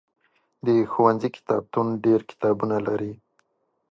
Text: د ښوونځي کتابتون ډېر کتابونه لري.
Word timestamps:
د 0.65 0.67
ښوونځي 0.91 1.29
کتابتون 1.37 1.87
ډېر 2.05 2.19
کتابونه 2.29 2.77
لري. 2.87 3.13